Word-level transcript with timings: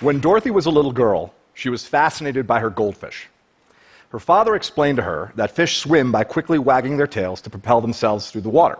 When 0.00 0.20
Dorothy 0.20 0.52
was 0.52 0.66
a 0.66 0.70
little 0.70 0.92
girl, 0.92 1.34
she 1.54 1.68
was 1.68 1.84
fascinated 1.84 2.46
by 2.46 2.60
her 2.60 2.70
goldfish. 2.70 3.28
Her 4.10 4.20
father 4.20 4.54
explained 4.54 4.96
to 4.98 5.02
her 5.02 5.32
that 5.34 5.50
fish 5.50 5.78
swim 5.78 6.12
by 6.12 6.22
quickly 6.22 6.56
wagging 6.56 6.96
their 6.96 7.08
tails 7.08 7.40
to 7.42 7.50
propel 7.50 7.80
themselves 7.80 8.30
through 8.30 8.42
the 8.42 8.48
water. 8.48 8.78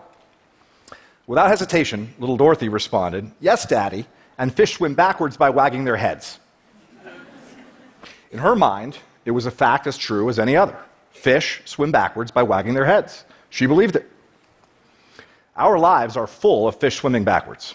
Without 1.27 1.49
hesitation, 1.49 2.15
little 2.21 2.37
Dorothy 2.37 2.69
responded, 2.69 3.33
Yes, 3.41 3.67
Daddy, 3.67 4.07
and 4.39 4.55
fish 4.55 4.75
swim 4.75 4.95
backwards 4.95 5.37
by 5.37 5.51
wagging 5.51 5.85
their 5.85 5.97
heads. 5.97 6.39
In 8.31 8.39
her 8.39 8.55
mind, 8.55 8.99
it 9.25 9.33
was 9.33 9.45
a 9.45 9.51
fact 9.51 9.89
as 9.89 9.99
true 9.99 10.29
as 10.29 10.39
any 10.39 10.57
other. 10.57 10.79
Fish 11.11 11.63
swim 11.65 11.91
backwards 11.91 12.31
by 12.31 12.45
wagging 12.45 12.75
their 12.75 12.87
heads. 12.87 13.25
She 13.51 13.67
believed 13.67 13.97
it. 13.97 14.09
Our 15.57 15.81
lives 15.81 16.17
are 16.17 16.29
full 16.29 16.69
of 16.69 16.77
fish 16.77 16.99
swimming 16.99 17.25
backwards. 17.25 17.75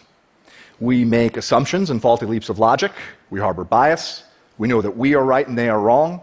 We 0.83 1.05
make 1.05 1.37
assumptions 1.37 1.91
and 1.91 2.01
faulty 2.01 2.25
leaps 2.25 2.49
of 2.49 2.59
logic. 2.59 2.91
We 3.29 3.39
harbor 3.39 3.63
bias. 3.63 4.25
We 4.57 4.67
know 4.67 4.81
that 4.81 4.97
we 4.97 5.15
are 5.15 5.23
right 5.23 5.47
and 5.47 5.57
they 5.57 5.69
are 5.69 5.79
wrong. 5.79 6.19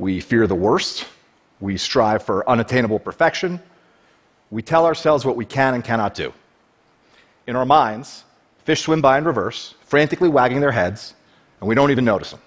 We 0.00 0.18
fear 0.18 0.48
the 0.48 0.54
worst. 0.56 1.06
We 1.60 1.76
strive 1.76 2.24
for 2.24 2.48
unattainable 2.50 2.98
perfection. 2.98 3.60
We 4.50 4.62
tell 4.62 4.84
ourselves 4.84 5.24
what 5.24 5.36
we 5.36 5.44
can 5.44 5.74
and 5.74 5.84
cannot 5.84 6.16
do. 6.16 6.32
In 7.46 7.54
our 7.54 7.64
minds, 7.64 8.24
fish 8.64 8.82
swim 8.82 9.00
by 9.00 9.16
in 9.16 9.22
reverse, 9.22 9.76
frantically 9.82 10.28
wagging 10.28 10.58
their 10.58 10.72
heads, 10.72 11.14
and 11.60 11.68
we 11.68 11.76
don't 11.76 11.92
even 11.92 12.04
notice 12.04 12.32
them. 12.32 12.40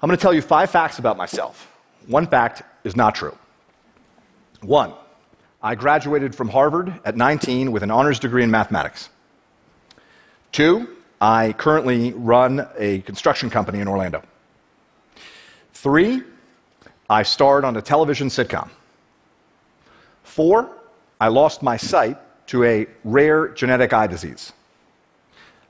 I'm 0.00 0.06
going 0.06 0.16
to 0.16 0.22
tell 0.22 0.32
you 0.32 0.42
five 0.42 0.70
facts 0.70 1.00
about 1.00 1.16
myself. 1.16 1.66
One 2.06 2.28
fact 2.28 2.62
is 2.84 2.94
not 2.94 3.16
true. 3.16 3.36
One, 4.60 4.92
I 5.62 5.74
graduated 5.74 6.36
from 6.36 6.48
Harvard 6.48 7.00
at 7.04 7.16
19 7.16 7.72
with 7.72 7.82
an 7.82 7.90
honors 7.90 8.20
degree 8.20 8.44
in 8.44 8.50
mathematics. 8.50 9.08
Two, 10.52 10.96
I 11.20 11.52
currently 11.58 12.12
run 12.12 12.68
a 12.76 13.00
construction 13.00 13.50
company 13.50 13.80
in 13.80 13.88
Orlando. 13.88 14.22
Three, 15.72 16.22
I 17.10 17.24
starred 17.24 17.64
on 17.64 17.76
a 17.76 17.82
television 17.82 18.28
sitcom. 18.28 18.70
Four, 20.22 20.70
I 21.20 21.26
lost 21.26 21.62
my 21.62 21.76
sight 21.76 22.18
to 22.48 22.62
a 22.62 22.86
rare 23.02 23.48
genetic 23.48 23.92
eye 23.92 24.06
disease. 24.06 24.52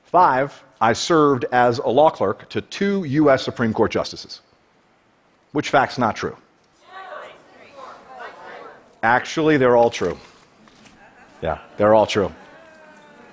Five, 0.03 0.63
I 0.79 0.93
served 0.93 1.45
as 1.51 1.79
a 1.79 1.89
law 1.89 2.11
clerk 2.11 2.47
to 2.49 2.61
two 2.61 3.05
U.S. 3.05 3.43
Supreme 3.43 3.73
Court 3.73 3.91
justices. 3.91 4.41
Which 5.51 5.69
fact's 5.69 5.97
not 5.97 6.15
true? 6.15 6.37
Actually, 9.03 9.57
they're 9.57 9.77
all 9.77 9.89
true. 9.89 10.17
Yeah, 11.41 11.59
they're 11.77 11.93
all 11.93 12.05
true. 12.05 12.31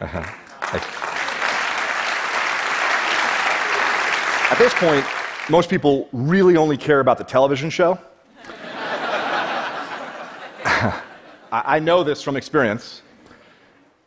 Uh-huh. 0.00 0.25
At 4.48 4.59
this 4.59 4.72
point, 4.75 5.05
most 5.50 5.69
people 5.69 6.09
really 6.12 6.56
only 6.56 6.77
care 6.77 7.00
about 7.00 7.19
the 7.19 7.25
television 7.25 7.69
show. 7.69 7.98
I 11.50 11.81
know 11.81 12.05
this 12.05 12.22
from 12.22 12.37
experience. 12.37 13.03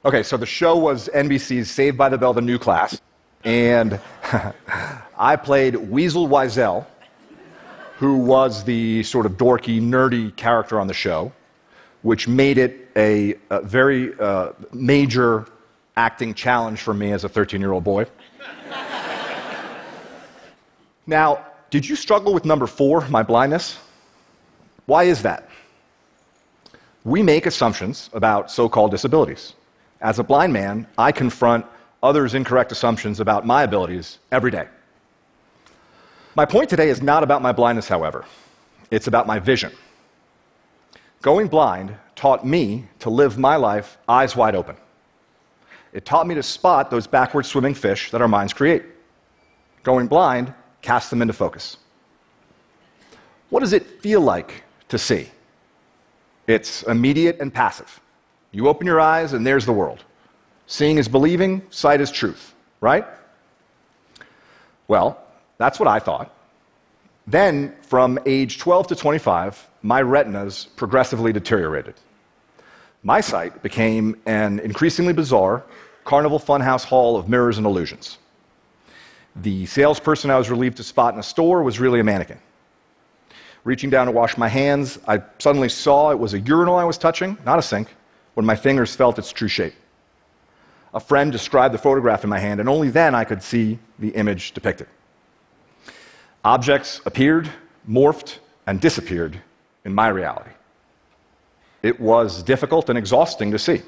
Okay, 0.05 0.23
so 0.23 0.37
the 0.37 0.45
show 0.45 0.77
was 0.77 1.09
NBC's 1.13 1.69
Saved 1.69 1.97
by 1.97 2.07
the 2.07 2.17
Bell, 2.17 2.33
the 2.33 2.41
new 2.41 2.57
class. 2.57 3.01
And 3.43 3.99
I 5.17 5.35
played 5.35 5.75
Weasel 5.75 6.29
Wyzell, 6.29 6.85
who 7.97 8.17
was 8.17 8.63
the 8.63 9.03
sort 9.03 9.25
of 9.25 9.33
dorky, 9.33 9.81
nerdy 9.81 10.33
character 10.37 10.79
on 10.79 10.87
the 10.87 10.93
show, 10.93 11.33
which 12.01 12.27
made 12.27 12.57
it 12.57 12.89
a, 12.95 13.35
a 13.49 13.61
very 13.61 14.17
uh, 14.19 14.51
major 14.73 15.45
acting 15.97 16.33
challenge 16.33 16.81
for 16.81 16.93
me 16.93 17.11
as 17.11 17.23
a 17.23 17.29
13 17.29 17.59
year 17.59 17.71
old 17.71 17.83
boy. 17.83 18.05
now, 21.07 21.45
did 21.69 21.87
you 21.87 21.95
struggle 21.95 22.33
with 22.33 22.45
number 22.45 22.67
four, 22.67 23.07
my 23.09 23.21
blindness? 23.21 23.77
Why 24.85 25.03
is 25.03 25.21
that? 25.21 25.47
We 27.03 27.21
make 27.21 27.45
assumptions 27.45 28.09
about 28.13 28.49
so 28.49 28.67
called 28.67 28.91
disabilities. 28.91 29.53
As 30.01 30.19
a 30.19 30.23
blind 30.23 30.53
man, 30.53 30.87
I 30.97 31.11
confront 31.11 31.65
others' 32.01 32.33
incorrect 32.33 32.71
assumptions 32.71 33.19
about 33.19 33.45
my 33.45 33.63
abilities 33.63 34.19
every 34.31 34.51
day. 34.51 34.67
My 36.35 36.45
point 36.45 36.69
today 36.69 36.89
is 36.89 37.01
not 37.01 37.23
about 37.23 37.41
my 37.41 37.51
blindness, 37.51 37.87
however, 37.87 38.25
it's 38.91 39.07
about 39.07 39.27
my 39.27 39.39
vision. 39.39 39.71
Going 41.21 41.47
blind 41.47 41.95
taught 42.15 42.45
me 42.45 42.85
to 42.99 43.09
live 43.09 43.37
my 43.37 43.55
life 43.55 43.97
eyes 44.07 44.35
wide 44.35 44.55
open. 44.55 44.75
It 45.91 46.05
taught 46.05 46.27
me 46.27 46.35
to 46.35 46.43
spot 46.43 46.89
those 46.89 47.07
backward 47.07 47.45
swimming 47.45 47.73
fish 47.73 48.11
that 48.11 48.21
our 48.21 48.27
minds 48.27 48.53
create. 48.53 48.83
Going 49.83 50.07
blind 50.07 50.53
casts 50.81 51.09
them 51.09 51.21
into 51.21 51.33
focus. 51.33 51.77
What 53.49 53.61
does 53.61 53.73
it 53.73 54.01
feel 54.01 54.21
like 54.21 54.63
to 54.89 54.97
see? 54.97 55.29
It's 56.47 56.83
immediate 56.83 57.39
and 57.39 57.53
passive. 57.53 57.99
You 58.51 58.67
open 58.67 58.87
your 58.87 58.99
eyes, 58.99 59.33
and 59.33 59.45
there's 59.45 59.65
the 59.65 59.73
world. 59.73 60.03
Seeing 60.67 60.97
is 60.97 61.07
believing, 61.07 61.61
sight 61.69 62.01
is 62.01 62.11
truth, 62.11 62.53
right? 62.81 63.05
Well, 64.87 65.21
that's 65.57 65.79
what 65.79 65.87
I 65.87 65.99
thought. 65.99 66.33
Then, 67.29 67.75
from 67.83 68.17
age 68.25 68.57
12 68.57 68.87
to 68.87 68.95
25, 68.95 69.69
my 69.83 70.01
retinas 70.01 70.67
progressively 70.75 71.31
deteriorated. 71.31 71.93
My 73.03 73.21
sight 73.21 73.61
became 73.61 74.19
an 74.25 74.57
increasingly 74.61 75.13
bizarre 75.13 75.63
carnival 76.05 76.39
funhouse 76.39 76.83
hall 76.83 77.17
of 77.17 77.29
mirrors 77.29 77.59
and 77.59 77.67
illusions. 77.67 78.17
The 79.35 79.67
salesperson 79.67 80.31
I 80.31 80.39
was 80.39 80.49
relieved 80.49 80.77
to 80.77 80.83
spot 80.83 81.13
in 81.13 81.19
a 81.19 81.23
store 81.23 81.61
was 81.61 81.79
really 81.79 81.99
a 81.99 82.03
mannequin. 82.03 82.39
Reaching 83.63 83.91
down 83.91 84.07
to 84.07 84.11
wash 84.11 84.35
my 84.35 84.47
hands, 84.47 84.97
I 85.07 85.21
suddenly 85.37 85.69
saw 85.69 86.09
it 86.09 86.17
was 86.17 86.33
a 86.33 86.39
urinal 86.39 86.77
I 86.77 86.83
was 86.83 86.97
touching, 86.97 87.37
not 87.45 87.59
a 87.59 87.61
sink 87.61 87.89
when 88.33 88.45
my 88.45 88.55
fingers 88.55 88.95
felt 88.95 89.19
its 89.19 89.31
true 89.31 89.47
shape. 89.47 89.75
A 90.95 90.99
friend 90.99 91.31
described 91.31 91.75
the 91.75 91.77
photograph 91.77 92.23
in 92.23 92.29
my 92.31 92.39
hand, 92.39 92.59
and 92.59 92.67
only 92.67 92.89
then 92.89 93.13
I 93.13 93.23
could 93.23 93.43
see 93.43 93.77
the 93.99 94.09
image 94.09 94.53
depicted. 94.53 94.87
Objects 96.43 97.01
appeared, 97.05 97.49
morphed, 97.89 98.37
and 98.65 98.79
disappeared 98.79 99.41
in 99.83 99.93
my 99.93 100.07
reality. 100.07 100.51
It 101.83 101.99
was 101.99 102.43
difficult 102.43 102.89
and 102.89 102.97
exhausting 102.97 103.51
to 103.51 103.59
see. 103.59 103.81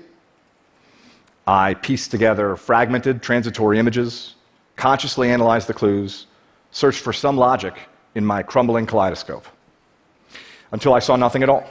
I 1.47 1.73
pieced 1.75 2.11
together 2.11 2.55
fragmented, 2.55 3.21
transitory 3.21 3.79
images, 3.79 4.35
consciously 4.75 5.29
analyzed 5.31 5.67
the 5.67 5.73
clues, 5.73 6.27
searched 6.71 6.99
for 6.99 7.13
some 7.13 7.37
logic 7.37 7.75
in 8.15 8.25
my 8.25 8.43
crumbling 8.43 8.85
kaleidoscope, 8.85 9.45
until 10.71 10.93
I 10.93 10.99
saw 10.99 11.15
nothing 11.15 11.43
at 11.43 11.49
all. 11.49 11.69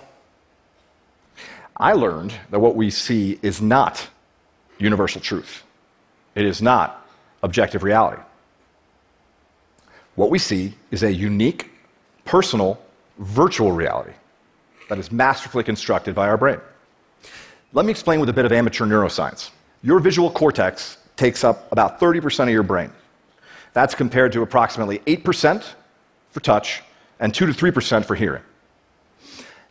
I 1.76 1.92
learned 1.92 2.34
that 2.50 2.60
what 2.60 2.76
we 2.76 2.90
see 2.90 3.38
is 3.42 3.62
not 3.62 4.08
universal 4.78 5.20
truth, 5.20 5.62
it 6.34 6.44
is 6.44 6.62
not 6.62 7.06
objective 7.42 7.82
reality. 7.82 8.22
What 10.20 10.28
we 10.28 10.38
see 10.38 10.74
is 10.90 11.02
a 11.02 11.10
unique, 11.10 11.70
personal, 12.26 12.78
virtual 13.20 13.72
reality 13.72 14.12
that 14.90 14.98
is 14.98 15.10
masterfully 15.10 15.64
constructed 15.64 16.14
by 16.14 16.28
our 16.28 16.36
brain. 16.36 16.60
Let 17.72 17.86
me 17.86 17.90
explain 17.90 18.20
with 18.20 18.28
a 18.28 18.32
bit 18.34 18.44
of 18.44 18.52
amateur 18.52 18.84
neuroscience. 18.84 19.48
Your 19.82 19.98
visual 19.98 20.30
cortex 20.30 20.98
takes 21.16 21.42
up 21.42 21.72
about 21.72 21.98
30% 21.98 22.42
of 22.42 22.50
your 22.50 22.62
brain. 22.62 22.92
That's 23.72 23.94
compared 23.94 24.32
to 24.32 24.42
approximately 24.42 24.98
8% 25.06 25.64
for 26.32 26.40
touch 26.40 26.82
and 27.18 27.34
2 27.34 27.46
to 27.46 27.52
3% 27.54 28.04
for 28.04 28.14
hearing. 28.14 28.42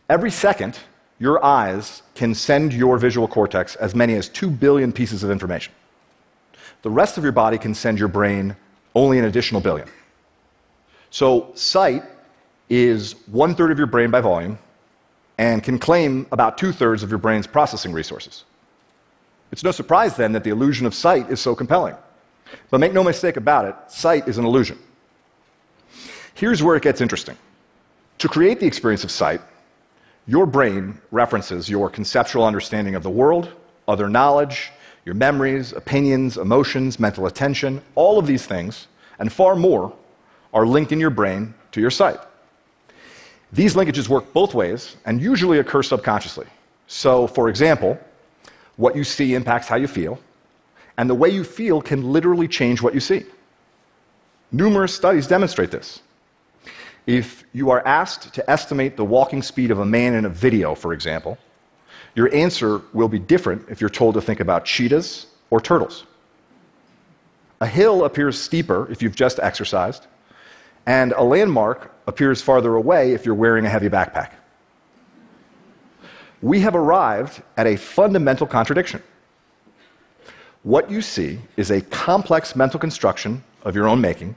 Every 0.08 0.32
second, 0.32 0.80
your 1.20 1.44
eyes 1.44 2.02
can 2.16 2.34
send 2.34 2.72
your 2.72 2.98
visual 2.98 3.28
cortex 3.28 3.76
as 3.76 3.94
many 3.94 4.14
as 4.14 4.28
2 4.28 4.50
billion 4.50 4.90
pieces 4.90 5.22
of 5.22 5.30
information. 5.30 5.72
The 6.82 6.90
rest 6.90 7.18
of 7.18 7.22
your 7.22 7.32
body 7.32 7.56
can 7.56 7.72
send 7.72 8.00
your 8.00 8.08
brain 8.08 8.56
only 8.96 9.20
an 9.20 9.26
additional 9.26 9.60
billion. 9.60 9.88
So, 11.10 11.50
sight 11.54 12.04
is 12.68 13.14
one 13.26 13.54
third 13.54 13.72
of 13.72 13.78
your 13.78 13.88
brain 13.88 14.10
by 14.10 14.20
volume 14.20 14.58
and 15.38 15.62
can 15.62 15.78
claim 15.78 16.26
about 16.30 16.56
two 16.56 16.70
thirds 16.72 17.02
of 17.02 17.10
your 17.10 17.18
brain's 17.18 17.46
processing 17.46 17.92
resources. 17.92 18.44
It's 19.50 19.64
no 19.64 19.72
surprise 19.72 20.16
then 20.16 20.32
that 20.32 20.44
the 20.44 20.50
illusion 20.50 20.86
of 20.86 20.94
sight 20.94 21.30
is 21.30 21.40
so 21.40 21.54
compelling. 21.54 21.96
But 22.70 22.78
make 22.78 22.92
no 22.92 23.02
mistake 23.02 23.36
about 23.36 23.64
it, 23.64 23.74
sight 23.88 24.28
is 24.28 24.38
an 24.38 24.44
illusion. 24.44 24.78
Here's 26.34 26.62
where 26.62 26.76
it 26.76 26.82
gets 26.82 27.00
interesting. 27.00 27.36
To 28.18 28.28
create 28.28 28.60
the 28.60 28.66
experience 28.66 29.02
of 29.02 29.10
sight, 29.10 29.40
your 30.26 30.46
brain 30.46 31.00
references 31.10 31.68
your 31.68 31.90
conceptual 31.90 32.44
understanding 32.44 32.94
of 32.94 33.02
the 33.02 33.10
world, 33.10 33.50
other 33.88 34.08
knowledge, 34.08 34.70
your 35.04 35.14
memories, 35.14 35.72
opinions, 35.72 36.36
emotions, 36.36 37.00
mental 37.00 37.26
attention, 37.26 37.82
all 37.94 38.18
of 38.18 38.26
these 38.26 38.46
things, 38.46 38.86
and 39.18 39.32
far 39.32 39.56
more, 39.56 39.92
are 40.52 40.66
linked 40.66 40.92
in 40.92 41.00
your 41.00 41.10
brain 41.10 41.54
to 41.72 41.80
your 41.80 41.90
sight. 41.90 42.18
These 43.52 43.74
linkages 43.74 44.08
work 44.08 44.32
both 44.32 44.54
ways 44.54 44.96
and 45.04 45.20
usually 45.20 45.58
occur 45.58 45.82
subconsciously. 45.82 46.46
So, 46.86 47.26
for 47.26 47.48
example, 47.48 47.98
what 48.76 48.96
you 48.96 49.04
see 49.04 49.34
impacts 49.34 49.68
how 49.68 49.76
you 49.76 49.86
feel, 49.86 50.18
And 51.00 51.08
the 51.08 51.14
way 51.14 51.30
you 51.30 51.44
feel 51.44 51.80
can 51.80 52.12
literally 52.12 52.46
change 52.46 52.82
what 52.82 52.92
you 52.92 53.00
see. 53.00 53.24
Numerous 54.52 54.94
studies 54.94 55.26
demonstrate 55.26 55.70
this. 55.70 56.02
If 57.06 57.44
you 57.54 57.70
are 57.70 57.82
asked 57.86 58.34
to 58.34 58.50
estimate 58.50 58.98
the 58.98 59.04
walking 59.04 59.40
speed 59.40 59.70
of 59.70 59.78
a 59.78 59.86
man 59.86 60.12
in 60.12 60.26
a 60.26 60.28
video, 60.28 60.74
for 60.74 60.92
example, 60.92 61.38
your 62.14 62.30
answer 62.34 62.82
will 62.92 63.08
be 63.08 63.18
different 63.18 63.66
if 63.70 63.80
you're 63.80 63.88
told 63.88 64.14
to 64.16 64.20
think 64.20 64.40
about 64.40 64.66
cheetahs 64.66 65.24
or 65.48 65.58
turtles. 65.58 66.04
A 67.62 67.66
hill 67.66 68.04
appears 68.04 68.38
steeper 68.38 68.86
if 68.90 69.00
you've 69.00 69.16
just 69.16 69.38
exercised, 69.38 70.06
and 70.86 71.12
a 71.12 71.22
landmark 71.22 71.92
appears 72.06 72.42
farther 72.42 72.74
away 72.74 73.12
if 73.12 73.24
you're 73.24 73.34
wearing 73.34 73.64
a 73.64 73.68
heavy 73.68 73.88
backpack. 73.88 74.30
We 76.42 76.60
have 76.60 76.74
arrived 76.74 77.42
at 77.56 77.66
a 77.66 77.76
fundamental 77.76 78.46
contradiction. 78.46 79.02
What 80.62 80.90
you 80.90 81.02
see 81.02 81.38
is 81.56 81.70
a 81.70 81.80
complex 81.80 82.56
mental 82.56 82.80
construction 82.80 83.44
of 83.62 83.74
your 83.74 83.88
own 83.88 84.00
making, 84.00 84.36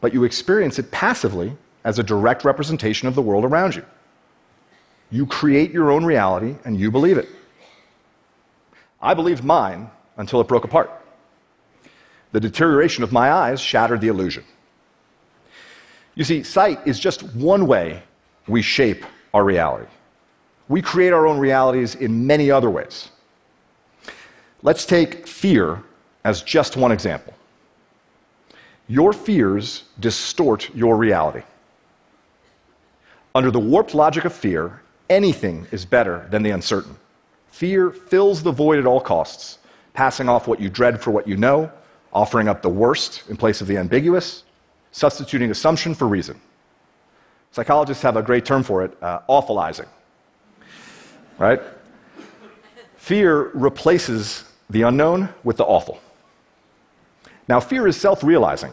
but 0.00 0.12
you 0.12 0.24
experience 0.24 0.78
it 0.78 0.90
passively 0.90 1.56
as 1.84 1.98
a 1.98 2.02
direct 2.02 2.44
representation 2.44 3.08
of 3.08 3.14
the 3.14 3.22
world 3.22 3.44
around 3.44 3.74
you. 3.74 3.84
You 5.10 5.26
create 5.26 5.70
your 5.70 5.90
own 5.90 6.04
reality 6.04 6.56
and 6.64 6.78
you 6.78 6.90
believe 6.90 7.18
it. 7.18 7.28
I 9.00 9.14
believed 9.14 9.44
mine 9.44 9.90
until 10.16 10.40
it 10.40 10.48
broke 10.48 10.64
apart. 10.64 10.90
The 12.32 12.40
deterioration 12.40 13.04
of 13.04 13.12
my 13.12 13.32
eyes 13.32 13.60
shattered 13.60 14.00
the 14.00 14.08
illusion. 14.08 14.44
You 16.18 16.24
see, 16.24 16.42
sight 16.42 16.84
is 16.84 16.98
just 16.98 17.22
one 17.36 17.68
way 17.68 18.02
we 18.48 18.60
shape 18.60 19.06
our 19.32 19.44
reality. 19.44 19.86
We 20.68 20.82
create 20.82 21.12
our 21.12 21.28
own 21.28 21.38
realities 21.38 21.94
in 21.94 22.26
many 22.26 22.50
other 22.50 22.68
ways. 22.68 23.10
Let's 24.64 24.84
take 24.84 25.28
fear 25.28 25.80
as 26.24 26.42
just 26.42 26.76
one 26.76 26.90
example. 26.90 27.34
Your 28.88 29.12
fears 29.12 29.84
distort 30.00 30.74
your 30.74 30.96
reality. 30.96 31.42
Under 33.32 33.52
the 33.52 33.60
warped 33.60 33.94
logic 33.94 34.24
of 34.24 34.32
fear, 34.32 34.82
anything 35.08 35.68
is 35.70 35.84
better 35.84 36.26
than 36.32 36.42
the 36.42 36.50
uncertain. 36.50 36.96
Fear 37.46 37.90
fills 37.90 38.42
the 38.42 38.50
void 38.50 38.80
at 38.80 38.86
all 38.86 39.00
costs, 39.00 39.58
passing 39.94 40.28
off 40.28 40.48
what 40.48 40.58
you 40.58 40.68
dread 40.68 41.00
for 41.00 41.12
what 41.12 41.28
you 41.28 41.36
know, 41.36 41.70
offering 42.12 42.48
up 42.48 42.60
the 42.60 42.68
worst 42.68 43.22
in 43.28 43.36
place 43.36 43.60
of 43.60 43.68
the 43.68 43.76
ambiguous, 43.76 44.42
substituting 44.92 45.50
assumption 45.50 45.94
for 45.94 46.08
reason. 46.08 46.40
Psychologists 47.52 48.02
have 48.02 48.16
a 48.16 48.22
great 48.22 48.44
term 48.44 48.62
for 48.62 48.84
it 48.84 48.96
uh, 49.02 49.20
awfulizing. 49.28 49.86
Right? 51.38 51.60
Fear 52.96 53.50
replaces 53.54 54.44
the 54.68 54.82
unknown 54.82 55.28
with 55.44 55.56
the 55.56 55.64
awful. 55.64 56.00
Now, 57.48 57.60
fear 57.60 57.86
is 57.86 57.96
self 57.96 58.22
realizing. 58.22 58.72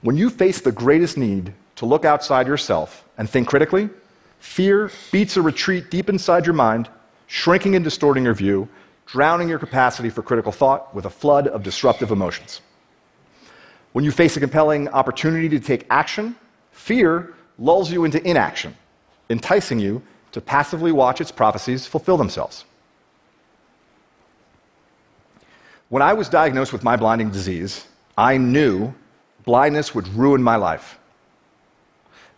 When 0.00 0.16
you 0.16 0.30
face 0.30 0.60
the 0.60 0.72
greatest 0.72 1.18
need 1.18 1.52
to 1.76 1.86
look 1.86 2.04
outside 2.04 2.46
yourself 2.46 3.04
and 3.18 3.28
think 3.28 3.48
critically, 3.48 3.90
fear 4.38 4.90
beats 5.10 5.36
a 5.36 5.42
retreat 5.42 5.90
deep 5.90 6.08
inside 6.08 6.46
your 6.46 6.54
mind, 6.54 6.88
shrinking 7.26 7.74
and 7.74 7.84
distorting 7.84 8.24
your 8.24 8.34
view, 8.34 8.68
drowning 9.06 9.48
your 9.48 9.58
capacity 9.58 10.08
for 10.08 10.22
critical 10.22 10.52
thought 10.52 10.94
with 10.94 11.04
a 11.04 11.10
flood 11.10 11.48
of 11.48 11.62
disruptive 11.62 12.10
emotions. 12.10 12.60
When 13.98 14.04
you 14.04 14.12
face 14.12 14.36
a 14.36 14.38
compelling 14.38 14.86
opportunity 14.90 15.48
to 15.48 15.58
take 15.58 15.84
action, 15.90 16.36
fear 16.70 17.34
lulls 17.58 17.90
you 17.90 18.04
into 18.04 18.24
inaction, 18.24 18.76
enticing 19.28 19.80
you 19.80 20.00
to 20.30 20.40
passively 20.40 20.92
watch 20.92 21.20
its 21.20 21.32
prophecies 21.32 21.84
fulfill 21.84 22.16
themselves. 22.16 22.64
When 25.88 26.00
I 26.00 26.12
was 26.12 26.28
diagnosed 26.28 26.72
with 26.72 26.84
my 26.84 26.94
blinding 26.94 27.30
disease, 27.30 27.88
I 28.16 28.36
knew 28.36 28.94
blindness 29.44 29.96
would 29.96 30.06
ruin 30.14 30.44
my 30.44 30.54
life. 30.54 31.00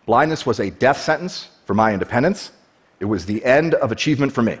Blindness 0.07 0.47
was 0.47 0.59
a 0.59 0.71
death 0.71 0.99
sentence 0.99 1.49
for 1.67 1.75
my 1.75 1.93
independence, 1.93 2.49
it 2.99 3.05
was 3.05 3.27
the 3.27 3.45
end 3.45 3.75
of 3.75 3.91
achievement 3.91 4.33
for 4.33 4.41
me. 4.41 4.57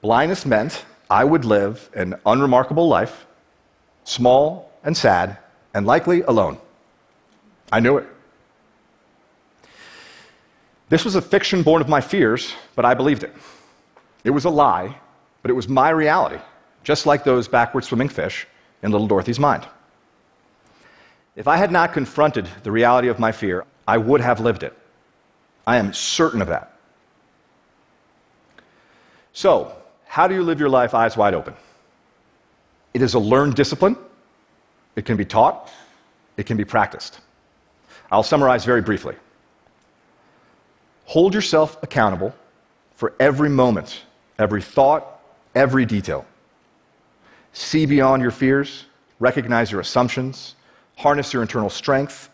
Blindness 0.00 0.44
meant 0.44 0.84
I 1.08 1.22
would 1.22 1.44
live 1.44 1.90
an 1.94 2.16
unremarkable 2.26 2.88
life, 2.88 3.24
small 4.02 4.68
and 4.88 4.96
sad, 4.96 5.36
and 5.74 5.86
likely 5.86 6.22
alone. 6.22 6.56
I 7.70 7.78
knew 7.78 7.98
it. 7.98 8.06
This 10.88 11.04
was 11.04 11.14
a 11.14 11.20
fiction 11.20 11.62
born 11.62 11.82
of 11.82 11.90
my 11.90 12.00
fears, 12.00 12.54
but 12.74 12.86
I 12.86 12.94
believed 12.94 13.22
it. 13.22 13.34
It 14.24 14.30
was 14.30 14.46
a 14.46 14.50
lie, 14.50 14.96
but 15.42 15.50
it 15.50 15.54
was 15.54 15.68
my 15.68 15.90
reality, 15.90 16.38
just 16.84 17.04
like 17.04 17.22
those 17.22 17.48
backward 17.48 17.84
swimming 17.84 18.08
fish 18.08 18.46
in 18.82 18.90
little 18.90 19.06
Dorothy's 19.06 19.38
mind. 19.38 19.68
If 21.36 21.46
I 21.46 21.58
had 21.58 21.70
not 21.70 21.92
confronted 21.92 22.48
the 22.62 22.72
reality 22.72 23.08
of 23.08 23.18
my 23.18 23.30
fear, 23.30 23.66
I 23.86 23.98
would 23.98 24.22
have 24.22 24.40
lived 24.40 24.62
it. 24.62 24.74
I 25.66 25.76
am 25.76 25.92
certain 25.92 26.40
of 26.40 26.48
that. 26.48 26.78
So, 29.34 29.70
how 30.06 30.28
do 30.28 30.34
you 30.34 30.42
live 30.42 30.58
your 30.58 30.70
life 30.70 30.94
eyes 30.94 31.14
wide 31.14 31.34
open? 31.34 31.52
It 32.94 33.02
is 33.02 33.12
a 33.12 33.18
learned 33.18 33.54
discipline. 33.54 33.98
It 34.98 35.04
can 35.04 35.16
be 35.16 35.24
taught, 35.24 35.70
it 36.36 36.46
can 36.46 36.56
be 36.56 36.64
practiced. 36.64 37.20
I'll 38.10 38.24
summarize 38.24 38.64
very 38.64 38.82
briefly. 38.82 39.14
Hold 41.04 41.34
yourself 41.34 41.80
accountable 41.84 42.34
for 42.96 43.14
every 43.20 43.48
moment, 43.48 44.02
every 44.40 44.60
thought, 44.60 45.20
every 45.54 45.86
detail. 45.86 46.26
See 47.52 47.86
beyond 47.86 48.22
your 48.22 48.32
fears, 48.32 48.86
recognize 49.20 49.70
your 49.70 49.80
assumptions, 49.80 50.56
harness 50.96 51.32
your 51.32 51.42
internal 51.42 51.70
strength, 51.70 52.28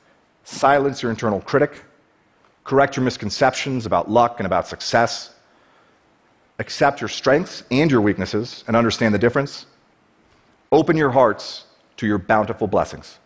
silence 0.44 1.02
your 1.02 1.10
internal 1.10 1.42
critic, 1.42 1.82
correct 2.64 2.96
your 2.96 3.04
misconceptions 3.04 3.84
about 3.84 4.10
luck 4.10 4.40
and 4.40 4.46
about 4.46 4.66
success, 4.66 5.34
accept 6.58 7.02
your 7.02 7.08
strengths 7.08 7.62
and 7.70 7.90
your 7.90 8.00
weaknesses 8.00 8.64
and 8.66 8.74
understand 8.74 9.12
the 9.12 9.18
difference. 9.18 9.66
Open 10.72 10.96
your 10.96 11.10
hearts 11.10 11.66
to 11.96 12.06
your 12.06 12.18
bountiful 12.18 12.66
blessings. 12.66 13.18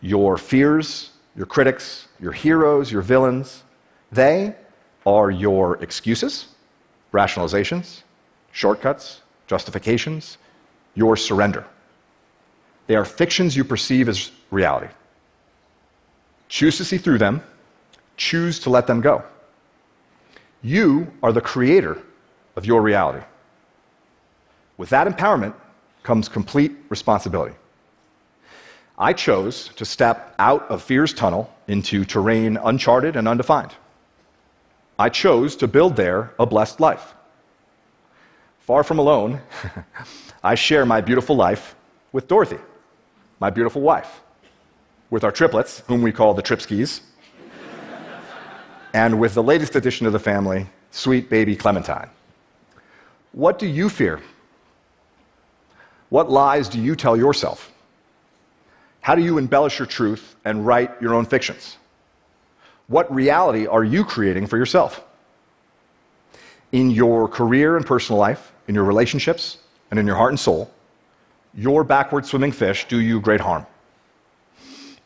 Your 0.00 0.36
fears, 0.36 1.10
your 1.36 1.46
critics, 1.46 2.08
your 2.20 2.32
heroes, 2.32 2.90
your 2.90 3.02
villains, 3.02 3.62
they 4.10 4.54
are 5.04 5.30
your 5.30 5.82
excuses, 5.82 6.48
rationalizations, 7.12 8.02
shortcuts, 8.52 9.20
justifications, 9.46 10.38
your 10.94 11.16
surrender. 11.16 11.64
They 12.86 12.96
are 12.96 13.04
fictions 13.04 13.56
you 13.56 13.64
perceive 13.64 14.08
as 14.08 14.30
reality. 14.50 14.92
Choose 16.48 16.76
to 16.78 16.84
see 16.84 16.98
through 16.98 17.18
them, 17.18 17.42
choose 18.16 18.58
to 18.60 18.70
let 18.70 18.86
them 18.86 19.00
go. 19.00 19.24
You 20.62 21.12
are 21.22 21.32
the 21.32 21.40
creator 21.40 22.02
of 22.54 22.64
your 22.64 22.80
reality. 22.82 23.24
With 24.78 24.90
that 24.90 25.06
empowerment 25.06 25.54
comes 26.06 26.28
complete 26.28 26.72
responsibility. 26.88 27.56
I 28.96 29.12
chose 29.12 29.70
to 29.76 29.84
step 29.84 30.34
out 30.38 30.62
of 30.70 30.82
fear's 30.82 31.12
tunnel 31.12 31.52
into 31.66 32.04
terrain 32.04 32.56
uncharted 32.56 33.16
and 33.16 33.26
undefined. 33.26 33.74
I 34.98 35.08
chose 35.10 35.56
to 35.56 35.66
build 35.66 35.96
there 35.96 36.32
a 36.38 36.46
blessed 36.46 36.78
life. 36.80 37.14
Far 38.60 38.84
from 38.84 38.98
alone, 39.00 39.40
I 40.44 40.54
share 40.54 40.86
my 40.86 41.00
beautiful 41.00 41.36
life 41.36 41.74
with 42.12 42.28
Dorothy, 42.28 42.60
my 43.40 43.50
beautiful 43.50 43.82
wife, 43.82 44.20
with 45.10 45.24
our 45.24 45.32
triplets, 45.32 45.82
whom 45.88 46.02
we 46.02 46.12
call 46.12 46.34
the 46.34 46.42
Tripskis, 46.42 47.00
and 48.94 49.18
with 49.18 49.34
the 49.34 49.42
latest 49.42 49.74
addition 49.74 50.04
to 50.04 50.10
the 50.10 50.24
family, 50.32 50.66
sweet 50.92 51.28
baby 51.28 51.56
Clementine. 51.56 52.08
What 53.32 53.58
do 53.58 53.66
you 53.66 53.88
fear? 53.88 54.20
What 56.08 56.30
lies 56.30 56.68
do 56.68 56.80
you 56.80 56.96
tell 56.96 57.16
yourself? 57.16 57.72
How 59.00 59.14
do 59.14 59.22
you 59.22 59.38
embellish 59.38 59.78
your 59.78 59.86
truth 59.86 60.36
and 60.44 60.66
write 60.66 61.00
your 61.00 61.14
own 61.14 61.26
fictions? 61.26 61.76
What 62.88 63.12
reality 63.12 63.66
are 63.66 63.84
you 63.84 64.04
creating 64.04 64.46
for 64.46 64.56
yourself? 64.56 65.02
In 66.72 66.90
your 66.90 67.28
career 67.28 67.76
and 67.76 67.86
personal 67.86 68.18
life, 68.18 68.52
in 68.68 68.74
your 68.74 68.84
relationships, 68.84 69.58
and 69.90 69.98
in 69.98 70.06
your 70.06 70.16
heart 70.16 70.32
and 70.32 70.40
soul, 70.40 70.70
your 71.54 71.84
backward 71.84 72.26
swimming 72.26 72.52
fish 72.52 72.86
do 72.88 73.00
you 73.00 73.20
great 73.20 73.40
harm. 73.40 73.66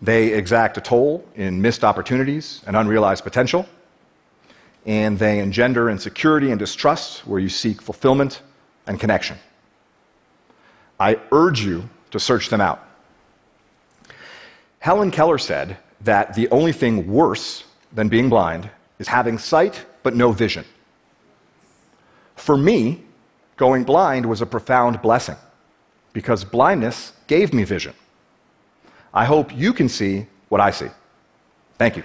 They 0.02 0.32
exact 0.32 0.78
a 0.78 0.80
toll 0.80 1.24
in 1.34 1.60
missed 1.60 1.84
opportunities 1.84 2.62
and 2.66 2.76
unrealized 2.76 3.22
potential, 3.22 3.66
and 4.86 5.18
they 5.18 5.38
engender 5.38 5.90
insecurity 5.90 6.50
and 6.50 6.58
distrust 6.58 7.26
where 7.26 7.38
you 7.38 7.50
seek 7.50 7.82
fulfillment 7.82 8.40
and 8.86 8.98
connection. 8.98 9.36
I 11.00 11.18
urge 11.32 11.64
you 11.64 11.88
to 12.12 12.20
search 12.20 12.50
them 12.50 12.60
out. 12.60 12.86
Helen 14.78 15.10
Keller 15.10 15.38
said 15.38 15.78
that 16.02 16.34
the 16.34 16.48
only 16.50 16.72
thing 16.72 17.10
worse 17.10 17.64
than 17.92 18.08
being 18.08 18.28
blind 18.28 18.70
is 18.98 19.08
having 19.08 19.38
sight 19.38 19.84
but 20.02 20.14
no 20.14 20.30
vision. 20.32 20.64
For 22.36 22.56
me, 22.56 23.02
going 23.56 23.84
blind 23.84 24.26
was 24.26 24.42
a 24.42 24.46
profound 24.46 25.02
blessing. 25.02 25.36
because 26.12 26.44
blindness 26.44 27.12
gave 27.28 27.52
me 27.52 27.64
vision. 27.64 27.94
I 29.14 29.24
hope 29.24 29.56
you 29.56 29.72
can 29.72 29.88
see 29.88 30.26
what 30.48 30.60
I 30.60 30.70
see. 30.70 30.88
Thank 31.78 31.96
you. 31.96 32.04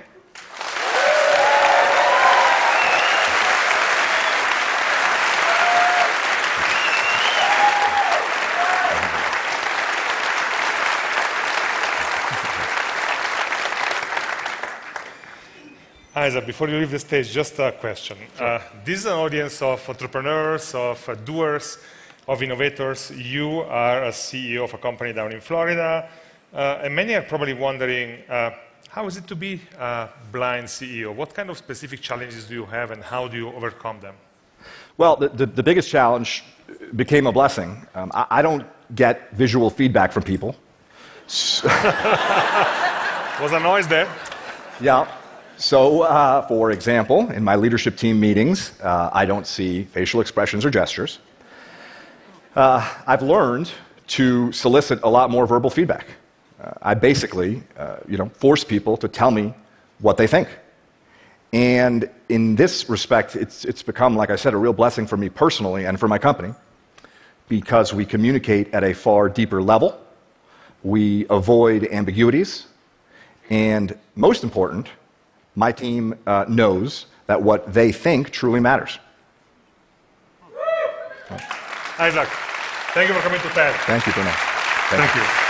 Isaac, 16.26 16.48
before 16.48 16.68
you 16.68 16.80
leave 16.80 16.90
the 16.90 16.98
stage, 16.98 17.32
just 17.32 17.60
a 17.60 17.72
question. 17.72 18.18
Uh, 18.40 18.60
this 18.84 19.02
is 19.02 19.06
an 19.06 19.12
audience 19.12 19.62
of 19.62 19.88
entrepreneurs, 19.88 20.74
of 20.74 21.08
uh, 21.08 21.14
doers, 21.14 21.78
of 22.28 22.42
innovators. 22.42 23.12
You 23.12 23.60
are 23.60 24.06
a 24.06 24.10
CEO 24.10 24.64
of 24.64 24.74
a 24.74 24.80
company 24.80 25.14
down 25.14 25.32
in 25.32 25.40
Florida, 25.40 26.10
uh, 26.52 26.80
and 26.82 26.96
many 26.96 27.14
are 27.14 27.22
probably 27.22 27.54
wondering 27.54 28.24
uh, 28.28 28.50
how 28.90 29.06
is 29.06 29.18
it 29.18 29.28
to 29.28 29.36
be 29.36 29.62
a 29.78 30.10
blind 30.32 30.66
CEO? 30.66 31.14
What 31.14 31.36
kind 31.36 31.52
of 31.52 31.58
specific 31.60 32.02
challenges 32.02 32.46
do 32.46 32.56
you 32.56 32.66
have, 32.66 32.90
and 32.90 33.04
how 33.04 33.28
do 33.28 33.38
you 33.38 33.50
overcome 33.50 34.00
them? 34.00 34.16
Well, 34.98 35.18
the, 35.18 35.30
the, 35.30 35.46
the 35.46 35.62
biggest 35.62 35.90
challenge 35.90 36.44
became 36.96 37.28
a 37.28 37.32
blessing. 37.32 37.86
Um, 37.94 38.12
I, 38.16 38.26
I 38.40 38.42
don't 38.42 38.66
get 38.96 39.32
visual 39.36 39.70
feedback 39.70 40.12
from 40.12 40.24
people. 40.24 40.56
Was 43.40 43.52
a 43.52 43.60
noise 43.60 43.88
there? 43.88 44.08
Yeah. 44.82 45.06
So, 45.58 46.02
uh, 46.02 46.46
for 46.48 46.72
example, 46.72 47.32
in 47.32 47.42
my 47.42 47.56
leadership 47.56 47.96
team 47.96 48.20
meetings, 48.20 48.74
uh, 48.82 49.10
I 49.14 49.26
don't 49.26 49.48
see 49.48 49.84
facial 49.86 50.20
expressions 50.20 50.66
or 50.66 50.70
gestures. 50.70 51.20
Uh, 52.56 52.86
I've 53.08 53.22
learned 53.22 53.72
to 54.08 54.52
solicit 54.52 55.00
a 55.04 55.10
lot 55.10 55.30
more 55.30 55.48
verbal 55.48 55.70
feedback. 55.70 56.08
Uh, 56.62 56.72
I 56.82 56.94
basically, 56.94 57.64
uh, 57.78 57.98
you 58.08 58.18
know, 58.18 58.28
force 58.30 58.66
people 58.66 58.98
to 58.98 59.08
tell 59.08 59.32
me 59.32 59.54
what 60.00 60.18
they 60.18 60.28
think. 60.28 60.50
And 61.54 62.10
in 62.28 62.56
this 62.58 62.90
respect, 62.90 63.38
it's, 63.38 63.64
it's 63.64 63.82
become, 63.82 64.14
like 64.18 64.30
I 64.30 64.36
said, 64.36 64.54
a 64.54 64.58
real 64.58 64.74
blessing 64.74 65.08
for 65.08 65.16
me 65.16 65.30
personally 65.30 65.86
and 65.86 65.98
for 65.98 66.10
my 66.10 66.18
company 66.18 66.54
because 67.48 67.94
we 67.94 68.06
communicate 68.06 68.74
at 68.74 68.84
a 68.84 68.94
far 68.94 69.30
deeper 69.30 69.62
level. 69.62 69.98
We 70.84 71.26
avoid 71.30 71.86
ambiguities. 71.86 72.68
And 73.50 73.98
most 74.16 74.44
important, 74.44 74.90
my 75.56 75.72
team 75.72 76.16
uh, 76.28 76.46
knows 76.48 77.08
that 77.28 77.42
what 77.42 77.74
they 77.74 77.92
think 77.92 78.30
truly 78.30 78.60
matters. 78.60 79.00
Isaac, 81.98 82.28
thank 82.94 83.08
you 83.10 83.16
for 83.16 83.22
coming 83.22 83.42
to 83.42 83.50
TED. 83.50 83.74
Thank 83.82 84.06
you, 84.06 84.14
Bruno. 84.14 84.32
Thank 84.90 85.16
you. 85.16 85.45